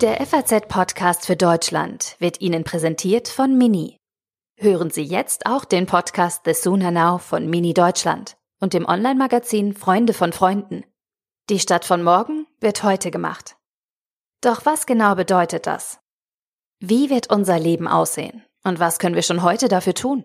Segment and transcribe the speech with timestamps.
[0.00, 3.96] Der FAZ-Podcast für Deutschland wird Ihnen präsentiert von Mini.
[4.58, 9.72] Hören Sie jetzt auch den Podcast The Sooner Now von Mini Deutschland und dem Online-Magazin
[9.72, 10.84] Freunde von Freunden.
[11.48, 13.56] Die Stadt von morgen wird heute gemacht.
[14.40, 16.00] Doch was genau bedeutet das?
[16.80, 18.44] Wie wird unser Leben aussehen?
[18.64, 20.24] Und was können wir schon heute dafür tun?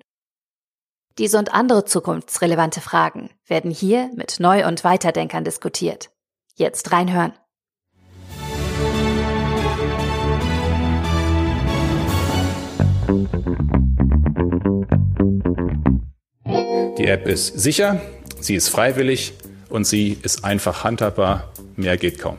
[1.19, 6.09] Diese und andere zukunftsrelevante Fragen werden hier mit Neu- und Weiterdenkern diskutiert.
[6.55, 7.33] Jetzt reinhören.
[17.09, 18.01] App ist sicher,
[18.39, 19.33] sie ist freiwillig
[19.69, 21.51] und sie ist einfach handhabbar.
[21.75, 22.37] Mehr geht kaum.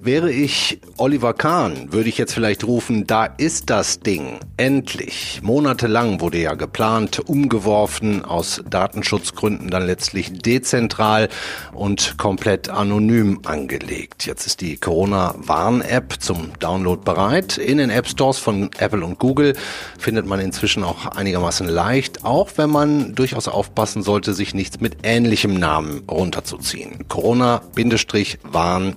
[0.00, 4.38] Wäre ich Oliver Kahn, würde ich jetzt vielleicht rufen, da ist das Ding.
[4.56, 5.40] Endlich.
[5.42, 11.28] Monatelang wurde ja geplant, umgeworfen, aus Datenschutzgründen dann letztlich dezentral
[11.72, 14.26] und komplett anonym angelegt.
[14.26, 17.58] Jetzt ist die Corona-Warn-App zum Download bereit.
[17.58, 19.54] In den App Stores von Apple und Google
[19.98, 24.98] findet man inzwischen auch einigermaßen leicht, auch wenn man durchaus aufpassen sollte, sich nichts mit
[25.02, 27.08] ähnlichem Namen runterzuziehen.
[27.08, 28.94] Corona-Warn-App.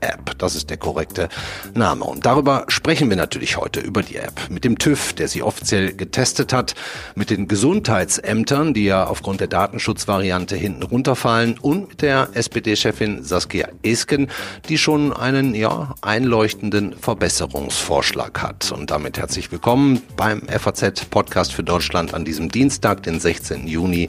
[0.00, 0.38] App.
[0.38, 1.28] Das ist der korrekte
[1.74, 2.04] Name.
[2.04, 4.48] Und darüber sprechen wir natürlich heute über die App.
[4.50, 6.74] Mit dem TÜV, der sie offiziell getestet hat,
[7.14, 13.68] mit den Gesundheitsämtern, die ja aufgrund der Datenschutzvariante hinten runterfallen und mit der SPD-Chefin Saskia
[13.82, 14.28] Esken,
[14.68, 18.72] die schon einen, ja, einleuchtenden Verbesserungsvorschlag hat.
[18.72, 23.66] Und damit herzlich willkommen beim FAZ-Podcast für Deutschland an diesem Dienstag, den 16.
[23.66, 24.08] Juni.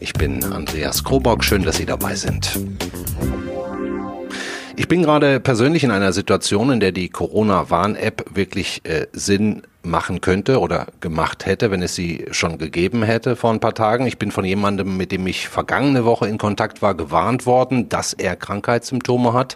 [0.00, 1.44] Ich bin Andreas Krobock.
[1.44, 2.58] Schön, dass Sie dabei sind.
[4.76, 10.20] Ich bin gerade persönlich in einer Situation, in der die Corona-Warn-App wirklich äh, Sinn machen
[10.20, 14.06] könnte oder gemacht hätte, wenn es sie schon gegeben hätte vor ein paar Tagen.
[14.06, 18.14] Ich bin von jemandem, mit dem ich vergangene Woche in Kontakt war, gewarnt worden, dass
[18.14, 19.54] er Krankheitssymptome hat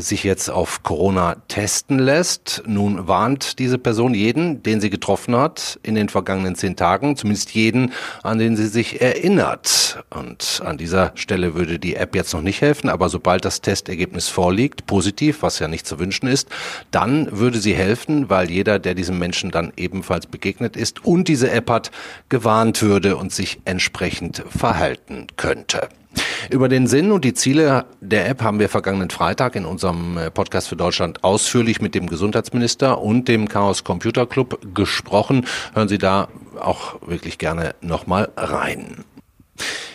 [0.00, 2.62] sich jetzt auf Corona testen lässt.
[2.66, 7.50] Nun warnt diese Person jeden, den sie getroffen hat in den vergangenen zehn Tagen, zumindest
[7.50, 7.92] jeden,
[8.22, 10.04] an den sie sich erinnert.
[10.10, 14.28] Und an dieser Stelle würde die App jetzt noch nicht helfen, aber sobald das Testergebnis
[14.28, 16.48] vorliegt, positiv, was ja nicht zu wünschen ist,
[16.90, 21.50] dann würde sie helfen, weil jeder, der diesem Menschen dann ebenfalls begegnet ist und diese
[21.50, 21.90] App hat,
[22.28, 25.88] gewarnt würde und sich entsprechend verhalten könnte.
[26.50, 30.30] Über den Sinn und die Ziele der App haben wir vergangenen Freitag in unserem äh,
[30.30, 35.46] Podcast für Deutschland ausführlich mit dem Gesundheitsminister und dem Chaos Computer Club gesprochen.
[35.74, 36.28] Hören Sie da
[36.60, 39.04] auch wirklich gerne nochmal rein.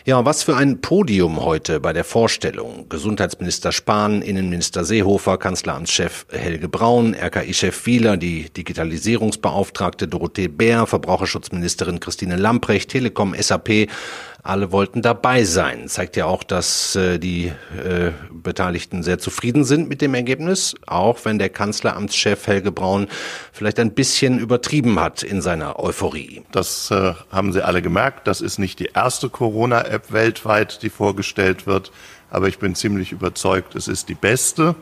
[0.03, 2.89] Ja, was für ein Podium heute bei der Vorstellung.
[2.89, 12.35] Gesundheitsminister Spahn, Innenminister Seehofer, Kanzleramtschef Helge Braun, RKI-Chef Wieler, die Digitalisierungsbeauftragte Dorothee Bär, Verbraucherschutzministerin Christine
[12.35, 13.89] Lamprecht, Telekom, SAP,
[14.43, 15.87] alle wollten dabei sein.
[15.87, 21.19] Zeigt ja auch, dass äh, die äh, Beteiligten sehr zufrieden sind mit dem Ergebnis, auch
[21.25, 23.07] wenn der Kanzleramtschef Helge Braun
[23.51, 26.43] vielleicht ein bisschen übertrieben hat in seiner Euphorie.
[26.51, 28.27] Das äh, haben Sie alle gemerkt.
[28.27, 31.91] Das ist nicht die erste Corona-App weltweit, die vorgestellt wird
[32.31, 34.73] aber ich bin ziemlich überzeugt, es ist die beste.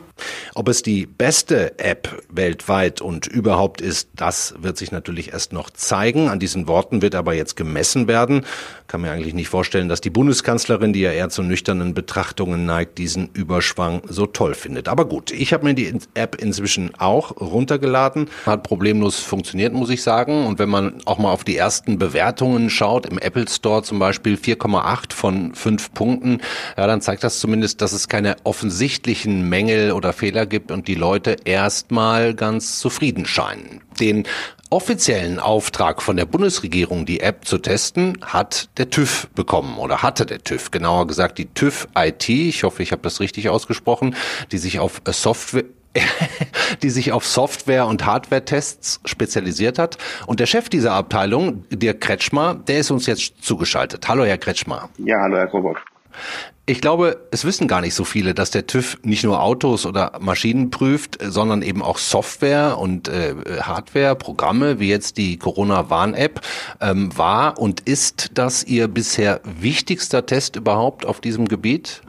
[0.54, 5.70] Ob es die beste App weltweit und überhaupt ist, das wird sich natürlich erst noch
[5.70, 6.28] zeigen.
[6.28, 8.44] An diesen Worten wird aber jetzt gemessen werden.
[8.86, 12.98] Kann mir eigentlich nicht vorstellen, dass die Bundeskanzlerin, die ja eher zu nüchternen Betrachtungen neigt,
[12.98, 14.88] diesen Überschwang so toll findet.
[14.88, 18.28] Aber gut, ich habe mir die App inzwischen auch runtergeladen.
[18.46, 20.46] Hat problemlos funktioniert, muss ich sagen.
[20.46, 24.34] Und wenn man auch mal auf die ersten Bewertungen schaut, im Apple Store zum Beispiel
[24.34, 26.40] 4,8 von 5 Punkten,
[26.76, 30.94] ja, dann zeigt das zumindest, dass es keine offensichtlichen Mängel oder Fehler gibt und die
[30.94, 33.82] Leute erstmal ganz zufrieden scheinen.
[34.00, 34.24] Den
[34.70, 40.26] offiziellen Auftrag von der Bundesregierung, die App zu testen, hat der TÜV bekommen oder hatte
[40.26, 44.14] der TÜV, genauer gesagt die TÜV IT, ich hoffe, ich habe das richtig ausgesprochen,
[44.52, 45.64] die sich auf Software
[46.82, 49.98] die sich auf Software- und Hardware-Tests spezialisiert hat.
[50.26, 54.08] Und der Chef dieser Abteilung, Dirk Kretschmer, der ist uns jetzt zugeschaltet.
[54.08, 54.88] Hallo, Herr Kretschmer.
[54.98, 55.82] Ja, hallo, Herr Kobock.
[56.66, 60.12] Ich glaube, es wissen gar nicht so viele, dass der TÜV nicht nur Autos oder
[60.20, 66.40] Maschinen prüft, sondern eben auch Software und äh, Hardware, Programme, wie jetzt die Corona-Warn-App.
[66.80, 72.02] Ähm, war und ist das Ihr bisher wichtigster Test überhaupt auf diesem Gebiet?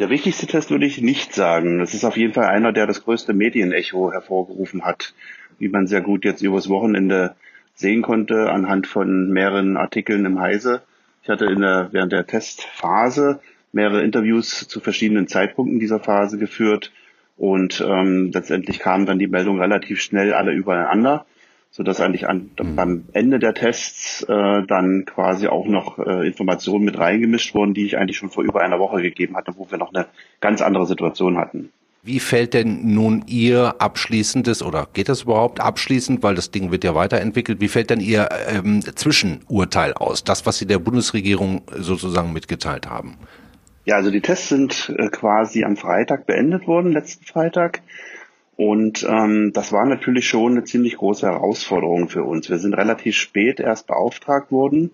[0.00, 1.78] Der wichtigste Test würde ich nicht sagen.
[1.78, 5.14] Das ist auf jeden Fall einer, der das größte Medienecho hervorgerufen hat,
[5.58, 7.36] wie man sehr gut jetzt übers Wochenende
[7.74, 10.82] sehen konnte anhand von mehreren Artikeln im Heise
[11.30, 13.38] ich hatte in der, während der Testphase
[13.70, 16.90] mehrere Interviews zu verschiedenen Zeitpunkten dieser Phase geführt
[17.36, 21.26] und ähm, letztendlich kamen dann die Meldungen relativ schnell alle übereinander,
[21.70, 22.74] so dass eigentlich an, mhm.
[22.74, 27.86] beim Ende der Tests äh, dann quasi auch noch äh, Informationen mit reingemischt wurden, die
[27.86, 30.06] ich eigentlich schon vor über einer Woche gegeben hatte, wo wir noch eine
[30.40, 31.70] ganz andere Situation hatten.
[32.02, 36.82] Wie fällt denn nun Ihr abschließendes oder geht das überhaupt abschließend, weil das Ding wird
[36.82, 42.32] ja weiterentwickelt, wie fällt denn Ihr ähm, Zwischenurteil aus, das, was Sie der Bundesregierung sozusagen
[42.32, 43.18] mitgeteilt haben?
[43.84, 47.82] Ja, also die Tests sind äh, quasi am Freitag beendet worden, letzten Freitag.
[48.56, 52.48] Und ähm, das war natürlich schon eine ziemlich große Herausforderung für uns.
[52.48, 54.90] Wir sind relativ spät erst beauftragt worden.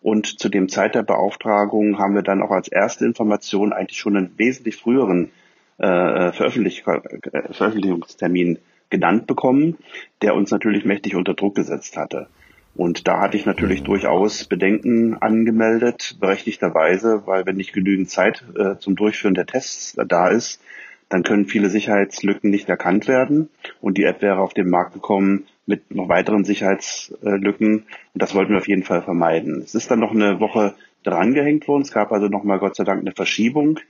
[0.00, 4.16] Und zu dem Zeit der Beauftragung haben wir dann auch als erste Information eigentlich schon
[4.16, 5.30] einen wesentlich früheren
[5.78, 8.58] äh, Veröffentlich äh, Veröffentlichungstermin
[8.90, 9.78] genannt bekommen,
[10.22, 12.28] der uns natürlich mächtig unter Druck gesetzt hatte.
[12.74, 13.86] Und da hatte ich natürlich mhm.
[13.86, 20.28] durchaus Bedenken angemeldet, berechtigterweise, weil wenn nicht genügend Zeit äh, zum Durchführen der Tests da
[20.28, 20.60] ist,
[21.08, 23.48] dann können viele Sicherheitslücken nicht erkannt werden
[23.80, 28.52] und die App wäre auf den Markt gekommen mit noch weiteren Sicherheitslücken und das wollten
[28.52, 29.62] wir auf jeden Fall vermeiden.
[29.62, 33.00] Es ist dann noch eine Woche drangehängt worden, es gab also nochmal Gott sei Dank
[33.00, 33.80] eine Verschiebung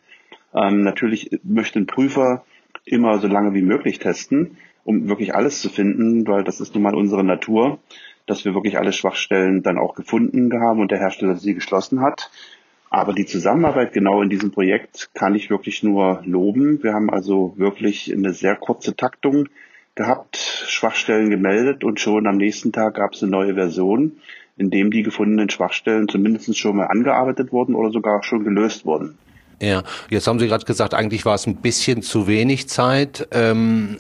[0.55, 2.45] ähm, natürlich möchte ein Prüfer
[2.85, 6.83] immer so lange wie möglich testen, um wirklich alles zu finden, weil das ist nun
[6.83, 7.79] mal unsere Natur,
[8.27, 12.31] dass wir wirklich alle Schwachstellen dann auch gefunden haben und der Hersteller sie geschlossen hat.
[12.91, 16.83] Aber die Zusammenarbeit genau in diesem Projekt kann ich wirklich nur loben.
[16.83, 19.49] Wir haben also wirklich eine sehr kurze Taktung
[19.95, 24.19] gehabt, Schwachstellen gemeldet und schon am nächsten Tag gab es eine neue Version,
[24.57, 29.19] in dem die gefundenen Schwachstellen zumindest schon mal angearbeitet wurden oder sogar schon gelöst wurden.
[29.61, 33.29] Ja, jetzt haben Sie gerade gesagt, eigentlich war es ein bisschen zu wenig Zeit.
[33.33, 33.99] Ähm,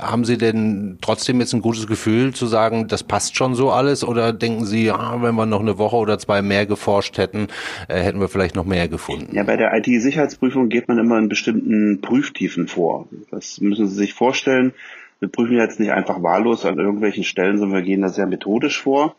[0.00, 4.02] haben Sie denn trotzdem jetzt ein gutes Gefühl zu sagen, das passt schon so alles?
[4.02, 7.46] Oder denken Sie, ja, wenn wir noch eine Woche oder zwei mehr geforscht hätten,
[7.88, 9.34] äh, hätten wir vielleicht noch mehr gefunden?
[9.34, 13.08] Ja, bei der IT-Sicherheitsprüfung geht man immer in bestimmten Prüftiefen vor.
[13.30, 14.72] Das müssen Sie sich vorstellen.
[15.20, 18.82] Wir prüfen jetzt nicht einfach wahllos an irgendwelchen Stellen, sondern wir gehen da sehr methodisch
[18.82, 19.16] vor.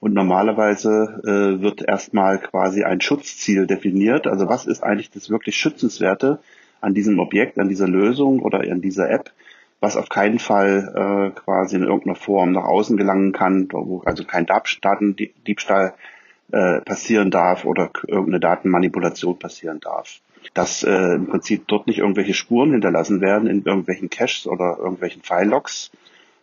[0.00, 4.26] Und normalerweise äh, wird erstmal quasi ein Schutzziel definiert.
[4.26, 6.40] Also was ist eigentlich das wirklich Schützenswerte
[6.80, 9.30] an diesem Objekt, an dieser Lösung oder an dieser App,
[9.80, 14.24] was auf keinen Fall äh, quasi in irgendeiner Form nach außen gelangen kann, wo also
[14.24, 15.94] kein Datendiebstahl
[16.52, 20.20] äh, passieren darf oder irgendeine Datenmanipulation passieren darf.
[20.54, 25.22] Dass äh, im Prinzip dort nicht irgendwelche Spuren hinterlassen werden in irgendwelchen Caches oder irgendwelchen
[25.22, 25.90] File-Logs,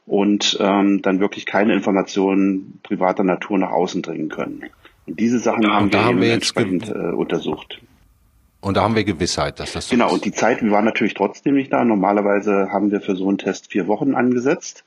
[0.08, 4.64] und ähm, dann wirklich keine Informationen privater Natur nach außen dringen können.
[5.06, 7.82] Und diese Sachen ja, haben wir, haben wir entsprechend äh, untersucht.
[8.62, 10.14] Und da haben wir Gewissheit, dass das so Genau, ist.
[10.14, 11.84] und die Zeit war natürlich trotzdem nicht da.
[11.84, 14.84] Normalerweise haben wir für so einen Test vier Wochen angesetzt,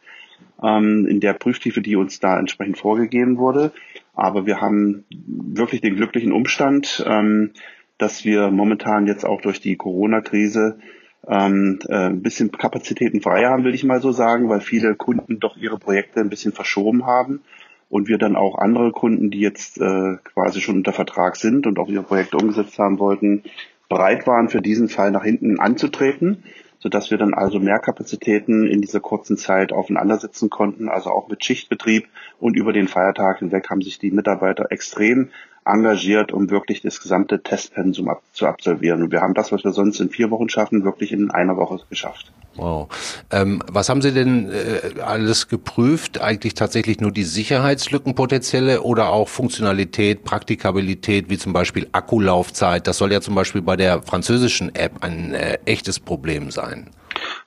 [0.62, 3.72] ähm, in der Prüftiefe, die uns da entsprechend vorgegeben wurde.
[4.14, 7.52] Aber wir haben wirklich den glücklichen Umstand, ähm,
[7.98, 10.78] dass wir momentan jetzt auch durch die Corona-Krise
[11.26, 15.40] ähm, äh, ein bisschen Kapazitäten frei haben, will ich mal so sagen, weil viele Kunden
[15.40, 17.42] doch ihre Projekte ein bisschen verschoben haben
[17.88, 21.78] und wir dann auch andere Kunden, die jetzt äh, quasi schon unter Vertrag sind und
[21.78, 23.42] auch ihre Projekte umgesetzt haben wollten,
[23.88, 26.44] bereit waren, für diesen Fall nach hinten anzutreten,
[26.78, 31.28] sodass wir dann also mehr Kapazitäten in dieser kurzen Zeit aufeinander sitzen konnten, also auch
[31.28, 32.06] mit Schichtbetrieb
[32.38, 35.30] und über den Feiertag hinweg haben sich die Mitarbeiter extrem
[35.64, 39.02] engagiert, um wirklich das gesamte Testpensum ab, zu absolvieren.
[39.02, 41.78] Und wir haben das, was wir sonst in vier Wochen schaffen, wirklich in einer Woche
[41.88, 42.32] geschafft.
[42.56, 42.88] Wow.
[43.30, 46.20] Ähm, was haben Sie denn äh, alles geprüft?
[46.20, 52.86] Eigentlich tatsächlich nur die Sicherheitslücken potenzielle oder auch Funktionalität, Praktikabilität, wie zum Beispiel Akkulaufzeit?
[52.86, 56.90] Das soll ja zum Beispiel bei der französischen App ein äh, echtes Problem sein.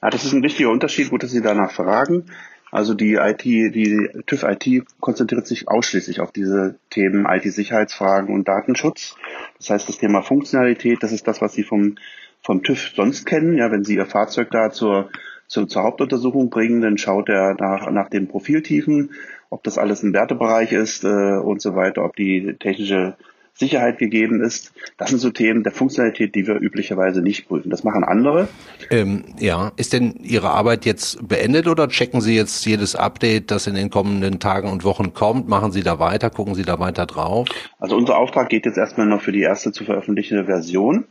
[0.02, 1.10] Ja, das ist ein wichtiger Unterschied.
[1.10, 2.26] Gut, dass Sie danach fragen.
[2.74, 9.16] Also die IT, die TÜV IT konzentriert sich ausschließlich auf diese Themen IT-Sicherheitsfragen und Datenschutz.
[9.60, 11.98] Das heißt, das Thema Funktionalität, das ist das, was Sie vom,
[12.42, 13.60] vom TÜV sonst kennen.
[13.60, 15.12] Ja, wenn Sie Ihr Fahrzeug da zur,
[15.46, 19.12] zur, zur Hauptuntersuchung bringen, dann schaut er nach, nach den Profiltiefen,
[19.52, 23.18] ob das alles im Wertebereich ist äh, und so weiter, ob die technische
[23.56, 24.74] Sicherheit gegeben ist.
[24.98, 27.70] Das sind so Themen der Funktionalität, die wir üblicherweise nicht prüfen.
[27.70, 28.48] Das machen andere.
[28.90, 33.68] Ähm, ja, ist denn Ihre Arbeit jetzt beendet oder checken Sie jetzt jedes Update, das
[33.68, 35.48] in den kommenden Tagen und Wochen kommt?
[35.48, 36.32] Machen Sie da weiter?
[36.32, 37.48] Gucken Sie da weiter drauf?
[37.80, 41.06] Also unser Auftrag geht jetzt erstmal noch für die erste zu veröffentlichende Version.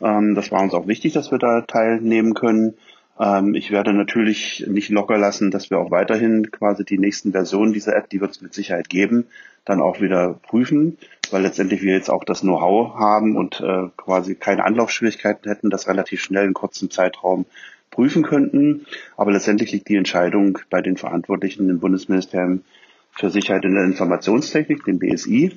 [0.00, 2.74] Ähm, das war uns auch wichtig, dass wir da teilnehmen können.
[3.20, 7.72] Ähm, ich werde natürlich nicht locker lassen, dass wir auch weiterhin quasi die nächsten Versionen
[7.72, 9.26] dieser App, die wird es mit Sicherheit geben,
[9.64, 10.98] dann auch wieder prüfen,
[11.30, 15.88] weil letztendlich wir jetzt auch das Know-how haben und äh, quasi keine Anlaufschwierigkeiten hätten, das
[15.88, 17.46] relativ schnell in kurzem Zeitraum
[17.90, 18.86] prüfen könnten.
[19.16, 22.62] Aber letztendlich liegt die Entscheidung bei den Verantwortlichen im Bundesministerium
[23.12, 25.52] für Sicherheit in der Informationstechnik, dem BSI.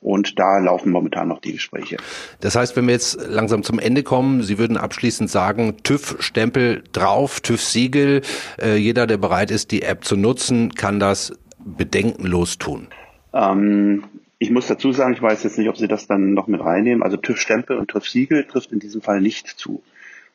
[0.00, 1.96] Und da laufen momentan noch die Gespräche.
[2.40, 7.40] Das heißt, wenn wir jetzt langsam zum Ende kommen, Sie würden abschließend sagen, TÜV-Stempel drauf,
[7.40, 8.22] TÜV-Siegel.
[8.60, 11.32] Äh, jeder, der bereit ist, die App zu nutzen, kann das
[11.64, 12.88] bedenkenlos tun.
[13.32, 14.04] Ähm,
[14.38, 17.02] ich muss dazu sagen, ich weiß jetzt nicht, ob Sie das dann noch mit reinnehmen.
[17.02, 19.82] Also TÜV-Stempel und TÜV-Siegel trifft in diesem Fall nicht zu.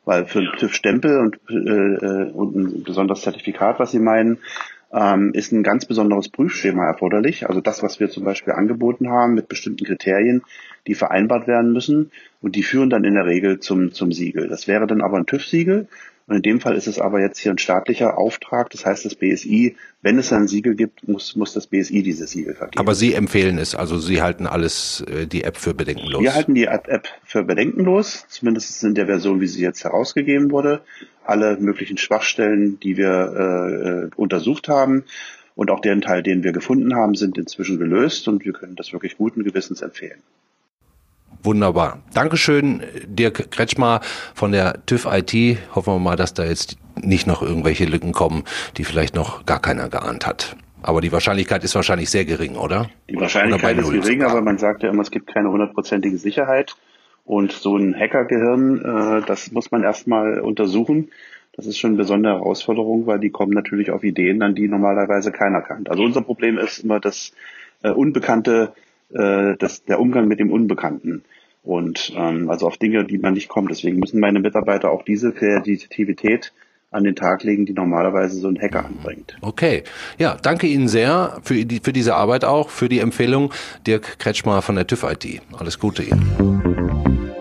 [0.06, 4.38] weil für einen TÜV-Stempel und, äh, und ein besonderes Zertifikat, was Sie meinen,
[4.94, 7.50] ähm, ist ein ganz besonderes Prüfschema erforderlich.
[7.50, 10.44] Also das, was wir zum Beispiel angeboten haben mit bestimmten Kriterien,
[10.88, 12.12] die vereinbart werden müssen
[12.42, 14.48] und die führen dann in der Regel zum, zum Siegel.
[14.48, 15.90] Das wäre dann aber ein TÜV-Siegel
[16.28, 18.70] und in dem Fall ist es aber jetzt hier ein staatlicher Auftrag.
[18.72, 22.54] Das heißt, das BSI, wenn es ein Siegel gibt, muss, muss das BSI dieses Siegel
[22.54, 22.80] vergeben.
[22.80, 26.22] Aber Sie empfehlen es, also Sie halten alles, äh, die App für bedenkenlos.
[26.22, 30.82] Wir halten die App für bedenkenlos, zumindest in der Version, wie sie jetzt herausgegeben wurde.
[31.24, 35.06] Alle möglichen Schwachstellen, die wir äh, untersucht haben
[35.56, 38.92] und auch den Teil, den wir gefunden haben, sind inzwischen gelöst und wir können das
[38.92, 40.22] wirklich guten Gewissens empfehlen.
[41.44, 42.00] Wunderbar.
[42.14, 44.02] Dankeschön, Dirk Kretschmer
[44.34, 45.60] von der TÜV IT.
[45.76, 48.44] Hoffen wir mal, dass da jetzt nicht noch irgendwelche Lücken kommen,
[48.78, 50.56] die vielleicht noch gar keiner geahnt hat.
[50.82, 52.90] Aber die Wahrscheinlichkeit ist wahrscheinlich sehr gering, oder?
[53.10, 56.76] Die Wahrscheinlichkeit ist gering, aber man sagt ja immer, es gibt keine hundertprozentige Sicherheit.
[57.26, 61.10] Und so ein Hackergehirn, äh, das muss man erstmal untersuchen.
[61.58, 65.32] Das ist schon eine besondere Herausforderung, weil die kommen natürlich auf Ideen, an die normalerweise
[65.32, 65.88] keiner kann.
[65.88, 67.34] Also unser Problem ist immer das
[67.84, 68.74] äh, Unbekannte
[69.14, 71.24] äh, das, der Umgang mit dem Unbekannten.
[71.64, 73.70] Und ähm, also auf Dinge, die man nicht kommt.
[73.70, 76.54] Deswegen müssen meine Mitarbeiter auch diese Kreativität
[76.92, 79.36] an den Tag legen, die normalerweise so ein Hacker anbringt.
[79.42, 79.84] Okay.
[80.18, 83.54] Ja, danke Ihnen sehr für, die, für diese Arbeit auch, für die Empfehlung.
[83.86, 85.42] Dirk Kretschmer von der TÜV IT.
[85.58, 86.58] Alles Gute Ihnen.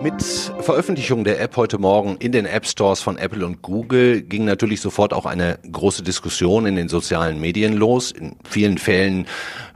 [0.01, 4.45] Mit Veröffentlichung der App heute Morgen in den App Stores von Apple und Google ging
[4.45, 8.11] natürlich sofort auch eine große Diskussion in den sozialen Medien los.
[8.11, 9.25] In vielen Fällen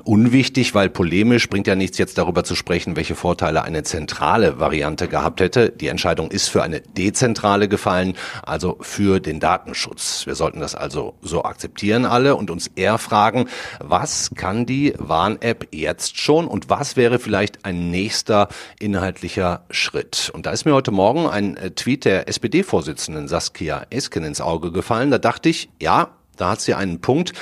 [0.03, 5.07] unwichtig, weil polemisch bringt ja nichts jetzt darüber zu sprechen, welche Vorteile eine zentrale Variante
[5.07, 5.69] gehabt hätte.
[5.69, 10.25] Die Entscheidung ist für eine dezentrale gefallen, also für den Datenschutz.
[10.25, 13.47] Wir sollten das also so akzeptieren alle und uns eher fragen,
[13.79, 18.47] was kann die Warn-App jetzt schon und was wäre vielleicht ein nächster
[18.79, 20.31] inhaltlicher Schritt?
[20.33, 24.71] Und da ist mir heute Morgen ein äh, Tweet der SPD-Vorsitzenden Saskia Esken ins Auge
[24.71, 25.11] gefallen.
[25.11, 27.33] Da dachte ich, ja, da hat sie einen Punkt.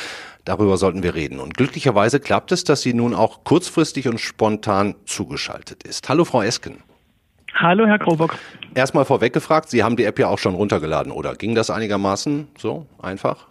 [0.49, 1.39] Darüber sollten wir reden.
[1.39, 6.09] Und glücklicherweise klappt es, dass sie nun auch kurzfristig und spontan zugeschaltet ist.
[6.09, 6.79] Hallo, Frau Esken.
[7.53, 8.35] Hallo, Herr Krobock.
[8.73, 11.35] Erstmal vorweg gefragt, Sie haben die App ja auch schon runtergeladen, oder?
[11.35, 13.45] Ging das einigermaßen so einfach?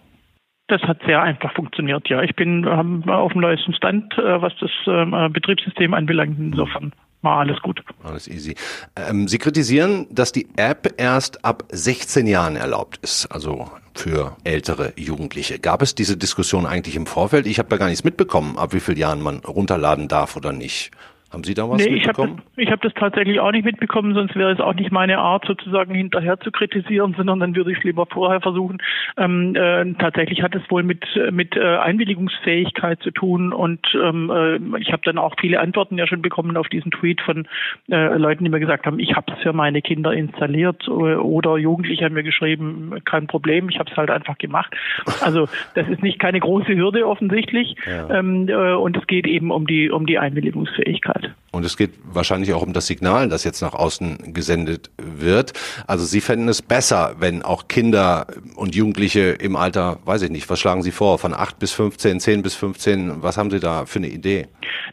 [0.66, 2.20] Das hat sehr einfach funktioniert, ja.
[2.22, 6.36] Ich bin ähm, auf dem neuesten Stand, äh, was das ähm, äh, Betriebssystem anbelangt.
[6.36, 7.82] Insofern war alles gut.
[8.02, 8.54] Alles easy.
[8.96, 13.26] Ähm, Sie kritisieren, dass die App erst ab 16 Jahren erlaubt ist.
[13.26, 15.58] Also für ältere Jugendliche.
[15.58, 17.46] Gab es diese Diskussion eigentlich im Vorfeld?
[17.46, 20.92] Ich habe da gar nichts mitbekommen, ab wie vielen Jahren man runterladen darf oder nicht.
[21.30, 22.40] Haben Sie da was nee, mitbekommen?
[22.56, 25.18] Ich habe das, hab das tatsächlich auch nicht mitbekommen, sonst wäre es auch nicht meine
[25.18, 28.78] Art, sozusagen hinterher zu kritisieren, sondern dann würde ich es lieber vorher versuchen.
[29.18, 34.80] Ähm, äh, tatsächlich hat es wohl mit, mit äh, Einwilligungsfähigkeit zu tun und ähm, äh,
[34.80, 37.46] ich habe dann auch viele Antworten ja schon bekommen auf diesen Tweet von
[37.90, 41.58] äh, Leuten, die mir gesagt haben, ich habe es für meine Kinder installiert äh, oder
[41.58, 44.74] Jugendliche haben mir geschrieben, kein Problem, ich habe es halt einfach gemacht.
[45.20, 48.18] Also das ist nicht keine große Hürde offensichtlich ja.
[48.18, 51.47] ähm, äh, und es geht eben um die um die Einwilligungsfähigkeit hat.
[51.50, 55.52] Und es geht wahrscheinlich auch um das Signal, das jetzt nach außen gesendet wird.
[55.86, 58.26] Also Sie fänden es besser, wenn auch Kinder
[58.56, 62.20] und Jugendliche im Alter, weiß ich nicht, was schlagen Sie vor, von 8 bis 15,
[62.20, 64.46] 10 bis 15, was haben Sie da für eine Idee?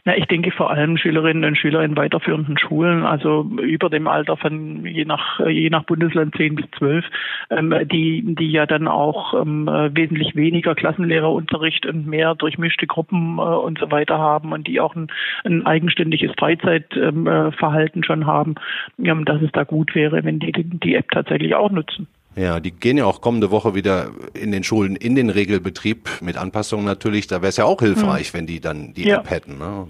[0.04, 4.36] Na, ich denke vor allem Schülerinnen und Schüler in weiterführenden Schulen, also über dem Alter
[4.36, 7.04] von je nach, je nach Bundesland 10 bis 12,
[7.50, 13.42] ähm, die, die ja dann auch ähm, wesentlich weniger Klassenlehrerunterricht und mehr durchmischte Gruppen äh,
[13.42, 15.08] und so weiter haben und die auch ein,
[15.44, 18.54] ein eigenständiges Freizeitverhalten schon haben,
[18.96, 22.06] dass es da gut wäre, wenn die die App tatsächlich auch nutzen.
[22.36, 26.36] Ja, die gehen ja auch kommende Woche wieder in den Schulen in den Regelbetrieb mit
[26.36, 27.26] Anpassungen natürlich.
[27.28, 28.34] Da wäre es ja auch hilfreich, hm.
[28.34, 29.16] wenn die dann die ja.
[29.16, 29.56] App hätten.
[29.56, 29.86] Ne?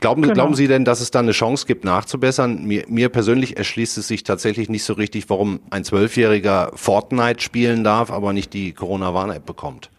[0.00, 0.34] Glauben, genau.
[0.34, 2.64] glauben Sie denn, dass es da eine Chance gibt, nachzubessern?
[2.64, 7.84] Mir, mir persönlich erschließt es sich tatsächlich nicht so richtig, warum ein Zwölfjähriger Fortnite spielen
[7.84, 9.90] darf, aber nicht die Corona-Warn-App bekommt.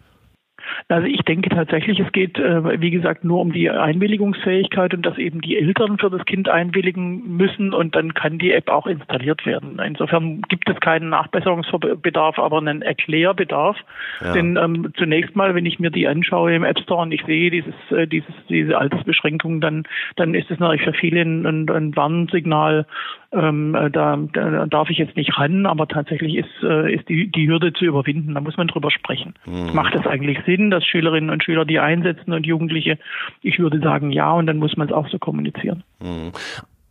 [0.88, 5.18] Also ich denke tatsächlich, es geht, äh, wie gesagt, nur um die Einwilligungsfähigkeit und dass
[5.18, 9.46] eben die Eltern für das Kind einwilligen müssen und dann kann die App auch installiert
[9.46, 9.80] werden.
[9.84, 13.76] Insofern gibt es keinen Nachbesserungsbedarf, aber einen Erklärbedarf.
[14.20, 14.32] Ja.
[14.32, 17.50] Denn ähm, zunächst mal, wenn ich mir die anschaue im App Store und ich sehe
[17.50, 19.84] dieses, äh, dieses, diese Altersbeschränkung, dann,
[20.16, 22.86] dann ist es natürlich für viele ein, ein, ein Warnsignal,
[23.32, 27.30] ähm, äh, da, da darf ich jetzt nicht ran, aber tatsächlich ist, äh, ist die,
[27.30, 28.34] die Hürde zu überwinden.
[28.34, 29.34] Da muss man drüber sprechen.
[29.46, 29.74] Mhm.
[29.74, 32.98] Macht es eigentlich Sinn, dass Schülerinnen und Schüler die einsetzen und Jugendliche?
[33.42, 35.84] Ich würde sagen ja, und dann muss man es auch so kommunizieren.
[36.00, 36.32] Mhm.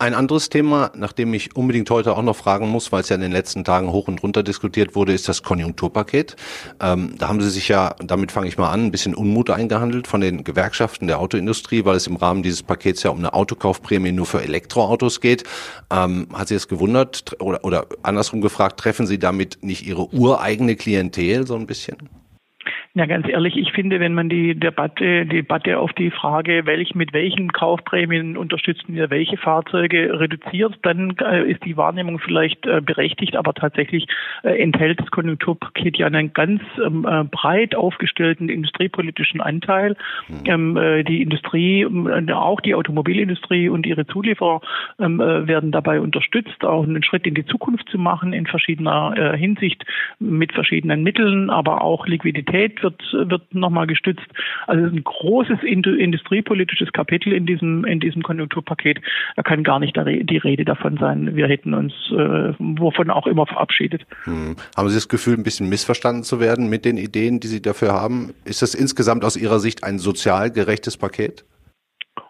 [0.02, 3.16] Ein anderes Thema, nach dem ich unbedingt heute auch noch fragen muss, weil es ja
[3.16, 6.38] in den letzten Tagen hoch und runter diskutiert wurde, ist das Konjunkturpaket.
[6.80, 10.08] Ähm, da haben Sie sich ja, damit fange ich mal an, ein bisschen Unmut eingehandelt
[10.08, 14.14] von den Gewerkschaften der Autoindustrie, weil es im Rahmen dieses Pakets ja um eine Autokaufprämie
[14.14, 15.44] nur für Elektroautos geht.
[15.92, 20.78] Ähm, hat Sie es gewundert oder, oder andersrum gefragt, treffen Sie damit nicht Ihre ureigene
[20.78, 21.98] Klientel so ein bisschen?
[22.96, 26.96] Ja, ganz ehrlich, ich finde, wenn man die Debatte, die Debatte auf die Frage, welch,
[26.96, 32.82] mit welchen Kaufprämien unterstützen wir welche Fahrzeuge reduziert, dann äh, ist die Wahrnehmung vielleicht äh,
[32.82, 34.08] berechtigt, aber tatsächlich
[34.44, 39.96] äh, enthält das Konjunkturpaket ja einen ganz ähm, äh, breit aufgestellten industriepolitischen Anteil.
[40.28, 40.76] Mhm.
[40.78, 44.62] Ähm, die Industrie, ähm, auch die Automobilindustrie und ihre Zulieferer
[44.98, 49.86] werden dabei unterstützt, auch einen Schritt in die Zukunft zu machen in verschiedener Hinsicht
[50.20, 54.26] mit verschiedenen Mitteln, aber auch Liquidität wird, wird nochmal gestützt.
[54.68, 59.00] Also ein großes industriepolitisches Kapitel in diesem, in diesem Konjunkturpaket.
[59.36, 63.46] Da kann gar nicht die Rede davon sein, wir hätten uns äh, wovon auch immer
[63.46, 64.06] verabschiedet.
[64.24, 64.56] Hm.
[64.76, 67.94] Haben Sie das Gefühl, ein bisschen missverstanden zu werden mit den Ideen, die Sie dafür
[67.94, 68.34] haben?
[68.46, 71.46] Ist das insgesamt aus Ihrer Sicht ein sozial gerechtes Paket?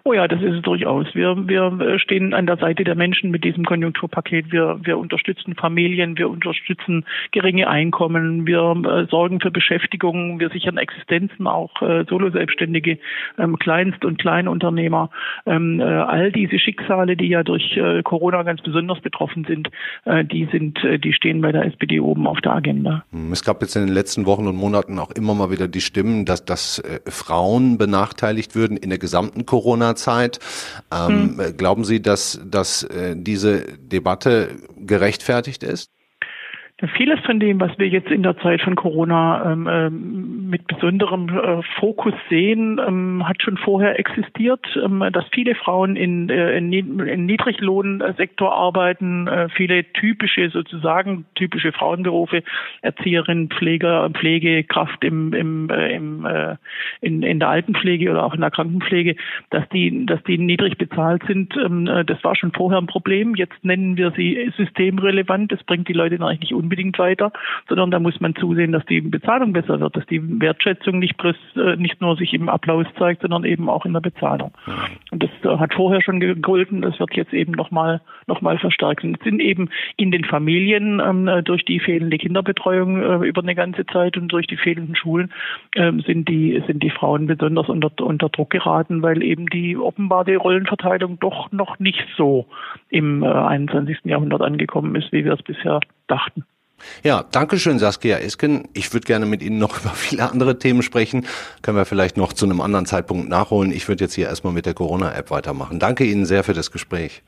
[0.09, 1.05] Oh ja, das ist es durchaus.
[1.13, 4.51] Wir, wir stehen an der Seite der Menschen mit diesem Konjunkturpaket.
[4.51, 10.77] Wir, wir unterstützen Familien, wir unterstützen geringe Einkommen, wir äh, sorgen für Beschäftigung, wir sichern
[10.77, 12.97] Existenzen, auch äh, Solo-Selbstständige,
[13.37, 15.11] ähm, Kleinst- und Kleinunternehmer.
[15.45, 19.69] Ähm, äh, all diese Schicksale, die ja durch äh, Corona ganz besonders betroffen sind,
[20.05, 23.03] äh, die sind, äh, die stehen bei der SPD oben auf der Agenda.
[23.11, 25.81] Hm, es gab jetzt in den letzten Wochen und Monaten auch immer mal wieder die
[25.81, 30.39] Stimmen, dass, dass äh, Frauen benachteiligt würden in der gesamten Corona Corona-Zeit.
[30.91, 31.57] Ähm, hm.
[31.57, 35.91] Glauben Sie, dass, dass äh, diese Debatte gerechtfertigt ist?
[36.95, 41.27] Vieles von dem, was wir jetzt in der Zeit von Corona ähm, ähm, mit besonderem
[41.27, 44.65] äh, Fokus sehen, ähm, hat schon vorher existiert.
[44.81, 52.43] Ähm, dass viele Frauen in, äh, in, Niedriglohnsektor arbeiten, äh, viele typische, sozusagen typische Frauenberufe,
[52.81, 56.55] Erzieherin, Pfleger, Pflegekraft im, im, äh, im, äh,
[57.01, 59.15] in, in der Altenpflege oder auch in der Krankenpflege,
[59.49, 63.35] dass die, dass die niedrig bezahlt sind, ähm, äh, das war schon vorher ein Problem.
[63.35, 65.51] Jetzt nennen wir sie systemrelevant.
[65.51, 67.31] Das bringt die Leute eigentlich nicht unbedingt weiter,
[67.67, 71.35] sondern da muss man zusehen, dass die Bezahlung besser wird, dass die Wertschätzung nicht, bloß,
[71.55, 74.51] äh, nicht nur sich im Applaus zeigt, sondern eben auch in der Bezahlung.
[75.09, 79.03] Und das äh, hat vorher schon gegolten, das wird jetzt eben nochmal noch mal verstärkt.
[79.03, 83.55] Und es sind eben in den Familien ähm, durch die fehlende Kinderbetreuung äh, über eine
[83.55, 85.33] ganze Zeit und durch die fehlenden Schulen
[85.75, 90.37] ähm, sind die sind die Frauen besonders unter, unter Druck geraten, weil eben die offenbare
[90.37, 92.45] Rollenverteilung doch noch nicht so
[92.89, 93.99] im äh, 21.
[94.05, 96.45] Jahrhundert angekommen ist, wie wir es bisher dachten.
[97.03, 98.67] Ja, danke schön, Saskia Esken.
[98.73, 101.25] Ich würde gerne mit Ihnen noch über viele andere Themen sprechen.
[101.61, 103.71] Können wir vielleicht noch zu einem anderen Zeitpunkt nachholen.
[103.71, 105.79] Ich würde jetzt hier erstmal mit der Corona-App weitermachen.
[105.79, 107.23] Danke Ihnen sehr für das Gespräch.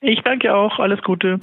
[0.00, 0.78] Ich danke auch.
[0.78, 1.38] Alles Gute.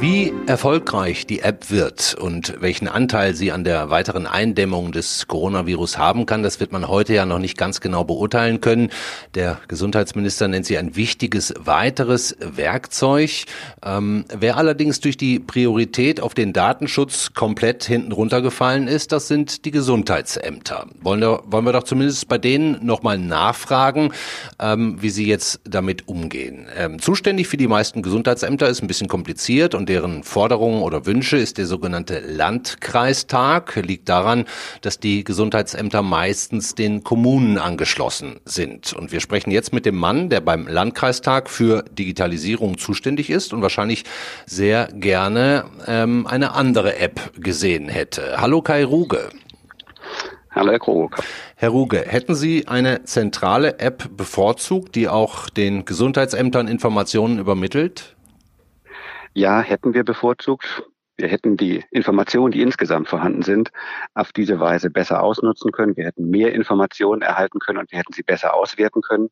[0.00, 5.98] Wie erfolgreich die App wird und welchen Anteil sie an der weiteren Eindämmung des Coronavirus
[5.98, 8.88] haben kann, das wird man heute ja noch nicht ganz genau beurteilen können.
[9.34, 13.44] Der Gesundheitsminister nennt sie ein wichtiges weiteres Werkzeug.
[13.84, 19.66] Ähm, wer allerdings durch die Priorität auf den Datenschutz komplett hinten runtergefallen ist, das sind
[19.66, 20.86] die Gesundheitsämter.
[21.02, 24.14] Wollen wir, wollen wir doch zumindest bei denen nochmal nachfragen,
[24.58, 26.68] ähm, wie sie jetzt damit umgehen.
[26.74, 31.36] Ähm, zuständig für die meisten Gesundheitsämter ist ein bisschen kompliziert und deren Forderungen oder Wünsche
[31.36, 33.74] ist der sogenannte Landkreistag.
[33.74, 34.44] Liegt daran,
[34.82, 38.92] dass die Gesundheitsämter meistens den Kommunen angeschlossen sind.
[38.92, 43.62] Und wir sprechen jetzt mit dem Mann, der beim Landkreistag für Digitalisierung zuständig ist und
[43.62, 44.04] wahrscheinlich
[44.46, 48.36] sehr gerne ähm, eine andere App gesehen hätte.
[48.36, 49.30] Hallo Kai Ruge.
[50.52, 51.16] Hallo Herr Krug.
[51.56, 58.14] Herr Ruge, hätten Sie eine zentrale App bevorzugt, die auch den Gesundheitsämtern Informationen übermittelt?
[59.34, 60.82] Ja, hätten wir bevorzugt.
[61.16, 63.70] Wir hätten die Informationen, die insgesamt vorhanden sind,
[64.14, 65.96] auf diese Weise besser ausnutzen können.
[65.96, 69.28] Wir hätten mehr Informationen erhalten können und wir hätten sie besser auswerten können.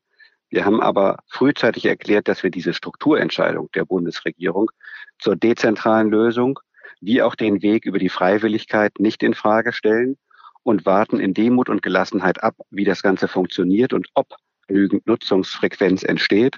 [0.49, 4.71] Wir haben aber frühzeitig erklärt, dass wir diese Strukturentscheidung der Bundesregierung
[5.19, 6.59] zur dezentralen Lösung
[7.01, 10.17] wie auch den Weg über die Freiwilligkeit nicht in Frage stellen
[10.63, 14.35] und warten in Demut und Gelassenheit ab, wie das Ganze funktioniert und ob
[14.67, 16.57] genügend Nutzungsfrequenz entsteht.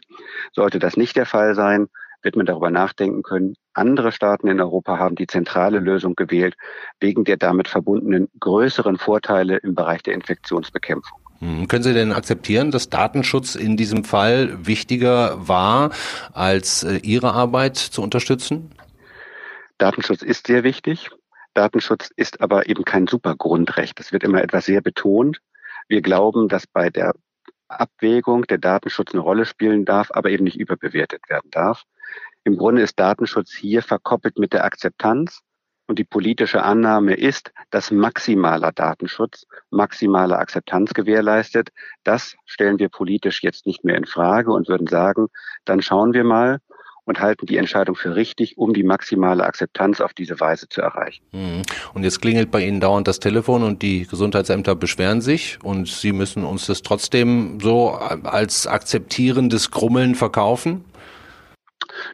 [0.51, 1.87] Sollte das nicht der Fall sein,
[2.21, 3.55] wird man darüber nachdenken können.
[3.73, 6.55] Andere Staaten in Europa haben die zentrale Lösung gewählt,
[6.99, 11.19] wegen der damit verbundenen größeren Vorteile im Bereich der Infektionsbekämpfung.
[11.39, 15.89] Hm, können Sie denn akzeptieren, dass Datenschutz in diesem Fall wichtiger war,
[16.33, 18.71] als äh, Ihre Arbeit zu unterstützen?
[19.79, 21.09] Datenschutz ist sehr wichtig.
[21.55, 23.99] Datenschutz ist aber eben kein Supergrundrecht.
[23.99, 25.39] Es wird immer etwas sehr betont.
[25.87, 27.13] Wir glauben, dass bei der
[27.79, 31.83] Abwägung der Datenschutz eine Rolle spielen darf, aber eben nicht überbewertet werden darf.
[32.43, 35.41] Im Grunde ist Datenschutz hier verkoppelt mit der Akzeptanz.
[35.87, 41.69] Und die politische Annahme ist, dass maximaler Datenschutz, maximale Akzeptanz gewährleistet.
[42.03, 45.27] Das stellen wir politisch jetzt nicht mehr in Frage und würden sagen,
[45.65, 46.59] dann schauen wir mal,
[47.11, 51.21] und halten die Entscheidung für richtig, um die maximale Akzeptanz auf diese Weise zu erreichen.
[51.33, 51.63] Mhm.
[51.93, 56.13] Und jetzt klingelt bei Ihnen dauernd das Telefon und die Gesundheitsämter beschweren sich und Sie
[56.13, 60.85] müssen uns das trotzdem so als akzeptierendes Grummeln verkaufen?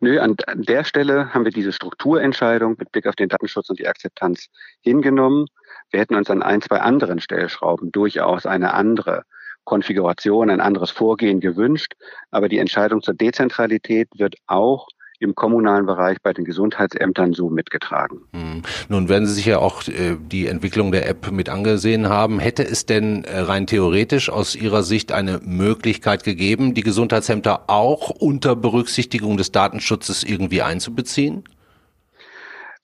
[0.02, 3.88] Nö, an der Stelle haben wir diese Strukturentscheidung mit Blick auf den Datenschutz und die
[3.88, 4.48] Akzeptanz
[4.82, 5.46] hingenommen.
[5.92, 9.24] Wir hätten uns an ein, zwei anderen Stellschrauben durchaus eine andere
[9.68, 11.94] Konfiguration, ein anderes Vorgehen gewünscht.
[12.32, 14.88] Aber die Entscheidung zur Dezentralität wird auch
[15.20, 18.22] im kommunalen Bereich bei den Gesundheitsämtern so mitgetragen.
[18.34, 18.62] Hm.
[18.88, 22.40] Nun werden Sie sich ja auch äh, die Entwicklung der App mit angesehen haben.
[22.40, 28.10] Hätte es denn äh, rein theoretisch aus Ihrer Sicht eine Möglichkeit gegeben, die Gesundheitsämter auch
[28.10, 31.44] unter Berücksichtigung des Datenschutzes irgendwie einzubeziehen?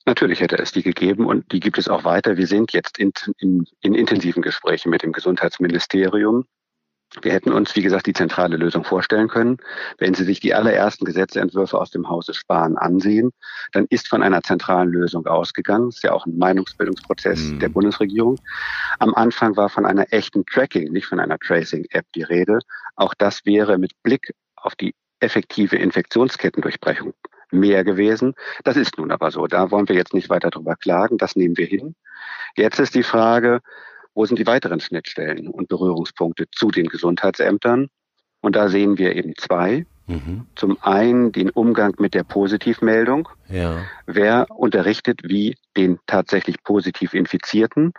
[0.06, 2.36] Natürlich hätte es die gegeben und die gibt es auch weiter.
[2.36, 6.44] Wir sind jetzt in, in, in intensiven Gesprächen mit dem Gesundheitsministerium
[7.22, 9.58] wir hätten uns, wie gesagt, die zentrale Lösung vorstellen können.
[9.98, 13.32] Wenn Sie sich die allerersten Gesetzentwürfe aus dem Hause Spahn ansehen,
[13.72, 15.86] dann ist von einer zentralen Lösung ausgegangen.
[15.86, 17.60] Das ist ja auch ein Meinungsbildungsprozess mhm.
[17.60, 18.38] der Bundesregierung.
[18.98, 22.58] Am Anfang war von einer echten Tracking, nicht von einer Tracing-App die Rede.
[22.96, 27.14] Auch das wäre mit Blick auf die effektive Infektionskettendurchbrechung
[27.50, 28.34] mehr gewesen.
[28.64, 29.46] Das ist nun aber so.
[29.46, 31.18] Da wollen wir jetzt nicht weiter drüber klagen.
[31.18, 31.94] Das nehmen wir hin.
[32.56, 33.60] Jetzt ist die Frage,
[34.14, 37.88] wo sind die weiteren Schnittstellen und Berührungspunkte zu den Gesundheitsämtern?
[38.40, 39.86] Und da sehen wir eben zwei.
[40.06, 40.46] Mhm.
[40.54, 43.28] Zum einen den Umgang mit der Positivmeldung.
[43.48, 43.82] Ja.
[44.06, 47.92] Wer unterrichtet wie den tatsächlich positiv Infizierten?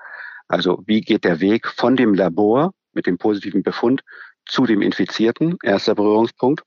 [0.47, 4.03] Also wie geht der Weg von dem Labor mit dem positiven Befund
[4.45, 5.57] zu dem Infizierten?
[5.63, 6.63] Erster Berührungspunkt.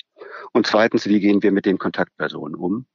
[0.53, 2.87] Und zweitens, wie gehen wir mit den Kontaktpersonen um?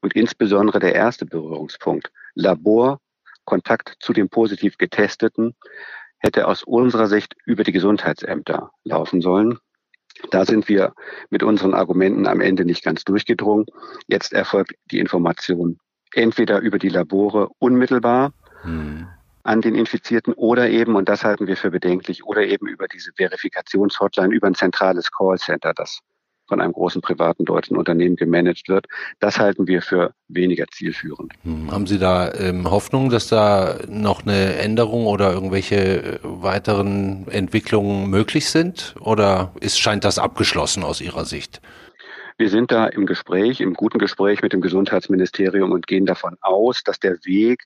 [0.00, 2.10] Und insbesondere der erste Berührungspunkt.
[2.34, 3.00] Labor
[3.44, 5.54] Kontakt zu dem positiv Getesteten
[6.18, 9.58] hätte aus unserer Sicht über die Gesundheitsämter laufen sollen.
[10.30, 10.94] Da sind wir
[11.30, 13.66] mit unseren Argumenten am Ende nicht ganz durchgedrungen.
[14.06, 15.78] Jetzt erfolgt die Information
[16.14, 19.08] entweder über die Labore unmittelbar hm.
[19.42, 23.12] an den Infizierten oder eben, und das halten wir für bedenklich, oder eben über diese
[23.16, 26.00] Verifikationshotline, über ein zentrales Callcenter, das
[26.52, 28.84] von einem großen privaten deutschen Unternehmen gemanagt wird.
[29.20, 31.32] Das halten wir für weniger zielführend.
[31.44, 37.26] Hm, haben Sie da ähm, Hoffnung, dass da noch eine Änderung oder irgendwelche äh, weiteren
[37.28, 38.94] Entwicklungen möglich sind?
[39.00, 41.62] Oder ist, scheint das abgeschlossen aus Ihrer Sicht?
[42.36, 46.82] Wir sind da im Gespräch, im guten Gespräch mit dem Gesundheitsministerium und gehen davon aus,
[46.84, 47.62] dass der Weg,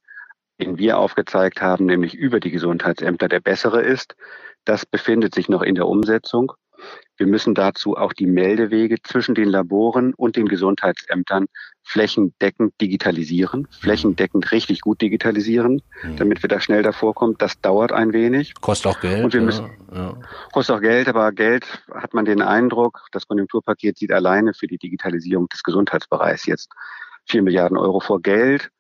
[0.61, 4.15] den wir aufgezeigt haben, nämlich über die Gesundheitsämter, der bessere ist.
[4.65, 6.53] Das befindet sich noch in der Umsetzung.
[7.17, 11.47] Wir müssen dazu auch die Meldewege zwischen den Laboren und den Gesundheitsämtern
[11.83, 16.17] flächendeckend digitalisieren, flächendeckend richtig gut digitalisieren, mhm.
[16.17, 17.37] damit wir da schnell davor kommen.
[17.39, 18.55] Das dauert ein wenig.
[18.61, 19.25] Kostet auch Geld.
[19.25, 20.21] Und wir müssen, ja, ja.
[20.53, 24.79] Kostet auch Geld, aber Geld hat man den Eindruck, das Konjunkturpaket sieht alleine für die
[24.79, 26.69] Digitalisierung des Gesundheitsbereichs jetzt
[27.25, 28.71] vier Milliarden Euro vor Geld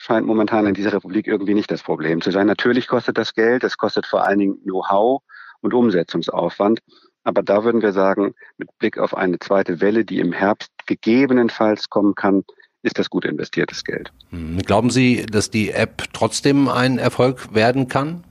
[0.00, 2.46] scheint momentan in dieser Republik irgendwie nicht das Problem zu sein.
[2.46, 5.20] Natürlich kostet das Geld, es kostet vor allen Dingen Know-how
[5.60, 6.80] und Umsetzungsaufwand.
[7.24, 11.90] Aber da würden wir sagen, mit Blick auf eine zweite Welle, die im Herbst gegebenenfalls
[11.90, 12.44] kommen kann,
[12.82, 14.10] ist das gut investiertes Geld.
[14.30, 18.24] Hm, glauben Sie, dass die App trotzdem ein Erfolg werden kann?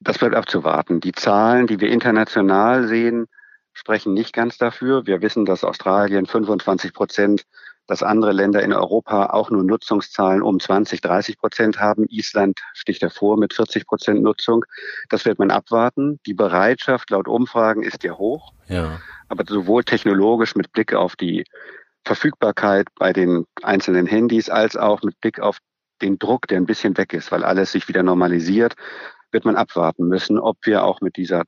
[0.00, 1.00] Das bleibt abzuwarten.
[1.00, 3.26] Die Zahlen, die wir international sehen,
[3.72, 5.06] sprechen nicht ganz dafür.
[5.06, 7.44] Wir wissen, dass Australien 25 Prozent
[7.86, 12.06] dass andere Länder in Europa auch nur Nutzungszahlen um 20, 30 Prozent haben.
[12.08, 14.64] Island sticht hervor mit 40 Prozent Nutzung.
[15.08, 16.18] Das wird man abwarten.
[16.26, 18.52] Die Bereitschaft laut Umfragen ist ja hoch.
[18.68, 19.00] Ja.
[19.28, 21.44] Aber sowohl technologisch mit Blick auf die
[22.04, 25.58] Verfügbarkeit bei den einzelnen Handys als auch mit Blick auf
[26.02, 28.74] den Druck, der ein bisschen weg ist, weil alles sich wieder normalisiert,
[29.32, 31.42] wird man abwarten müssen, ob wir auch mit dieser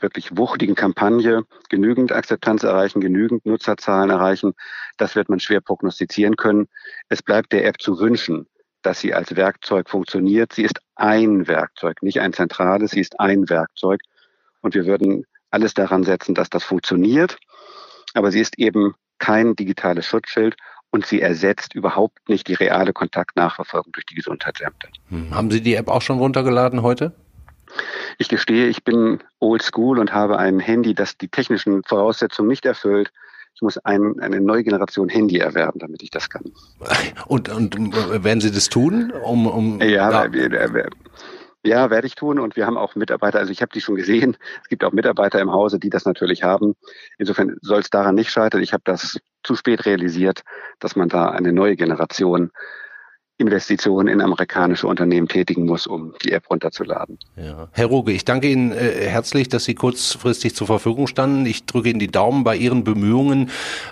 [0.00, 4.54] wirklich wuchtigen Kampagne genügend Akzeptanz erreichen, genügend Nutzerzahlen erreichen.
[4.96, 6.68] Das wird man schwer prognostizieren können.
[7.08, 8.46] Es bleibt der App zu wünschen,
[8.82, 10.52] dass sie als Werkzeug funktioniert.
[10.52, 14.00] Sie ist ein Werkzeug, nicht ein zentrales, sie ist ein Werkzeug.
[14.60, 17.38] Und wir würden alles daran setzen, dass das funktioniert.
[18.14, 20.56] Aber sie ist eben kein digitales Schutzschild
[20.90, 24.88] und sie ersetzt überhaupt nicht die reale Kontaktnachverfolgung durch die Gesundheitsämter.
[25.08, 25.34] Hm.
[25.34, 27.14] Haben Sie die App auch schon runtergeladen heute?
[28.18, 32.64] Ich gestehe, ich bin old school und habe ein Handy, das die technischen Voraussetzungen nicht
[32.66, 33.12] erfüllt.
[33.54, 36.44] Ich muss ein, eine neue Generation Handy erwerben, damit ich das kann.
[37.26, 37.74] Und, und
[38.24, 39.10] werden Sie das tun?
[39.10, 40.86] Um, um, ja, ja.
[41.64, 42.38] Ja, werde ich tun.
[42.38, 44.36] Und wir haben auch Mitarbeiter, also ich habe die schon gesehen.
[44.62, 46.76] Es gibt auch Mitarbeiter im Hause, die das natürlich haben.
[47.18, 48.62] Insofern soll es daran nicht scheitern.
[48.62, 50.42] Ich habe das zu spät realisiert,
[50.78, 52.52] dass man da eine neue Generation
[53.38, 57.18] Investitionen in amerikanische Unternehmen tätigen muss, um die App runterzuladen.
[57.36, 57.68] Ja.
[57.70, 61.46] Herr Ruge, ich danke Ihnen äh, herzlich, dass Sie kurzfristig zur Verfügung standen.
[61.46, 63.50] Ich drücke Ihnen die Daumen bei Ihren Bemühungen,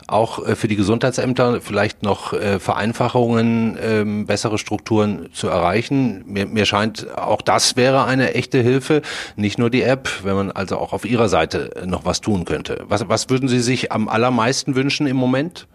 [0.08, 6.24] auch äh, für die Gesundheitsämter vielleicht noch äh, Vereinfachungen, ähm, bessere Strukturen zu erreichen.
[6.26, 9.00] Mir, mir scheint, auch das wäre eine echte Hilfe,
[9.36, 12.84] nicht nur die App, wenn man also auch auf Ihrer Seite noch was tun könnte.
[12.88, 15.68] Was, was würden Sie sich am allermeisten wünschen im Moment,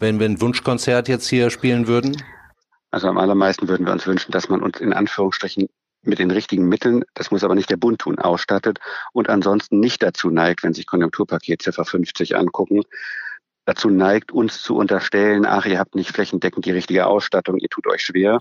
[0.00, 2.16] wenn wir ein Wunschkonzert jetzt hier spielen würden?
[2.94, 5.68] Also am allermeisten würden wir uns wünschen, dass man uns in Anführungsstrichen
[6.02, 8.78] mit den richtigen Mitteln, das muss aber nicht der Bund tun, ausstattet
[9.12, 12.82] und ansonsten nicht dazu neigt, wenn sich Konjunkturpaket Ziffer 50 angucken,
[13.64, 17.86] dazu neigt, uns zu unterstellen, ach, ihr habt nicht flächendeckend die richtige Ausstattung, ihr tut
[17.86, 18.38] euch schwer,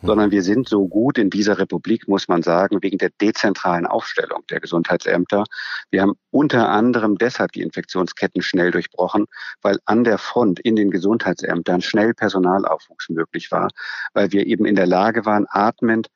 [0.00, 0.06] mhm.
[0.06, 4.42] sondern wir sind so gut in dieser Republik, muss man sagen, wegen der dezentralen Aufstellung
[4.50, 5.44] der Gesundheitsämter.
[5.90, 9.26] Wir haben unter anderem deshalb die Infektionsketten schnell durchbrochen,
[9.62, 13.70] weil an der Front in den Gesundheitsämtern schnell Personalaufwuchs möglich war,
[14.12, 16.08] weil wir eben in der Lage waren, atmend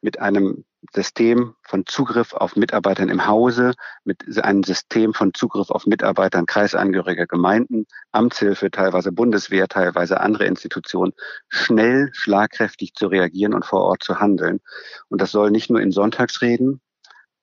[0.00, 5.86] mit einem System von Zugriff auf Mitarbeitern im Hause, mit einem System von Zugriff auf
[5.86, 11.12] Mitarbeitern kreisangehöriger Gemeinden, Amtshilfe, teilweise Bundeswehr, teilweise andere Institutionen,
[11.48, 14.60] schnell, schlagkräftig zu reagieren und vor Ort zu handeln.
[15.08, 16.80] Und das soll nicht nur in Sonntagsreden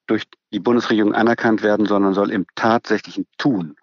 [0.07, 3.75] durch die Bundesregierung anerkannt werden, sondern soll im tatsächlichen Tun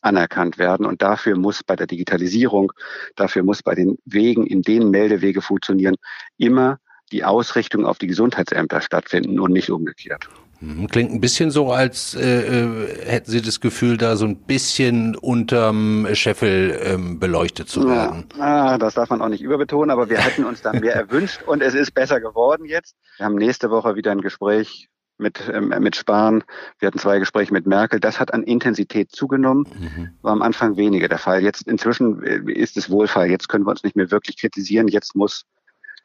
[0.00, 0.86] anerkannt werden.
[0.86, 2.72] Und dafür muss bei der Digitalisierung,
[3.16, 5.96] dafür muss bei den Wegen, in denen Meldewege funktionieren,
[6.38, 6.78] immer
[7.12, 10.28] die Ausrichtung auf die Gesundheitsämter stattfinden und nicht umgekehrt.
[10.60, 14.36] Mhm, klingt ein bisschen so, als äh, äh, hätten Sie das Gefühl, da so ein
[14.36, 18.26] bisschen unterm Scheffel ähm, beleuchtet zu werden.
[18.38, 21.42] Ja, ah, das darf man auch nicht überbetonen, aber wir hätten uns da mehr erwünscht
[21.42, 22.94] und es ist besser geworden jetzt.
[23.16, 26.44] Wir haben nächste Woche wieder ein Gespräch mit, ähm, mit Spahn.
[26.78, 27.98] Wir hatten zwei Gespräche mit Merkel.
[27.98, 29.66] Das hat an Intensität zugenommen.
[29.78, 30.10] Mhm.
[30.22, 31.42] War am Anfang weniger der Fall.
[31.42, 33.30] Jetzt inzwischen äh, ist es Wohlfall.
[33.30, 34.86] Jetzt können wir uns nicht mehr wirklich kritisieren.
[34.86, 35.44] Jetzt muss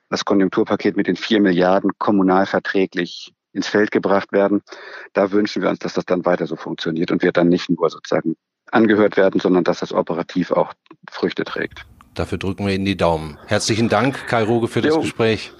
[0.09, 4.61] das Konjunkturpaket mit den vier Milliarden kommunalverträglich ins Feld gebracht werden.
[5.13, 7.89] Da wünschen wir uns, dass das dann weiter so funktioniert und wir dann nicht nur
[7.89, 8.35] sozusagen
[8.71, 10.73] angehört werden, sondern dass das operativ auch
[11.09, 11.85] Früchte trägt.
[12.13, 13.37] Dafür drücken wir Ihnen die Daumen.
[13.45, 14.87] Herzlichen Dank, Kai Ruge, für jo.
[14.87, 15.51] das Gespräch.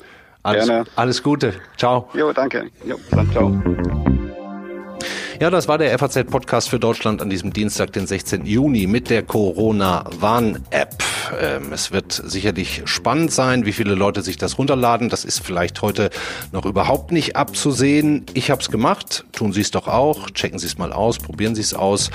[0.44, 0.86] Alles, Gerne.
[0.96, 1.54] alles Gute.
[1.78, 2.10] Ciao.
[2.14, 2.70] Jo, danke.
[2.86, 3.62] Jo, dann ciao.
[5.40, 8.46] Ja, das war der FAZ-Podcast für Deutschland an diesem Dienstag, den 16.
[8.46, 11.07] Juni mit der Corona-Warn-App.
[11.40, 15.10] Ähm, es wird sicherlich spannend sein, wie viele Leute sich das runterladen.
[15.10, 16.10] Das ist vielleicht heute
[16.52, 18.26] noch überhaupt nicht abzusehen.
[18.34, 19.26] Ich habe es gemacht.
[19.32, 20.30] Tun Sie es doch auch.
[20.32, 21.18] Checken Sie es mal aus.
[21.18, 22.12] Probieren Sie es aus.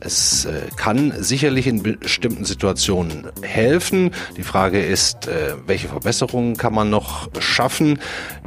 [0.00, 4.10] Es äh, kann sicherlich in bestimmten Situationen helfen.
[4.36, 7.98] Die Frage ist, äh, welche Verbesserungen kann man noch schaffen?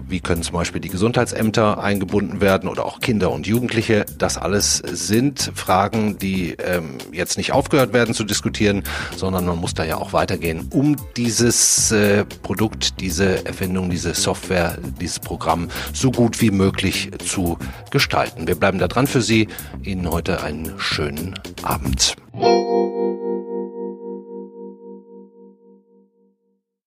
[0.10, 4.06] Wie können zum Beispiel die Gesundheitsämter eingebunden werden oder auch Kinder und Jugendliche?
[4.18, 8.82] Das alles sind Fragen, die ähm, jetzt nicht aufgehört werden zu diskutieren,
[9.16, 14.80] sondern man muss da ja auch weitergehen, um dieses äh, Produkt, diese Erfindung, diese Software,
[15.00, 17.60] dieses Programm so gut wie möglich zu
[17.92, 18.48] gestalten.
[18.48, 19.48] Wir bleiben da dran für Sie.
[19.84, 22.16] Ihnen heute einen schönen Abend.